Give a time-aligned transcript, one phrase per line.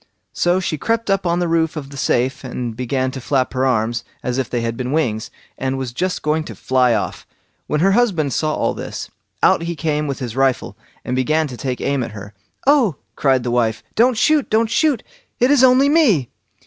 [0.33, 3.67] So she crept up on the roof of the safe and began to flap her
[3.67, 7.27] arms, as if they had been wings, and was just going to fly off.
[7.67, 9.11] When her husband saw all this,
[9.43, 10.75] out he came with his rifle,
[11.05, 12.33] and began to take aim at her.
[12.65, 15.03] "Oh!" cried his wife, "don't shoot, don't shoot!
[15.39, 16.31] it is only me."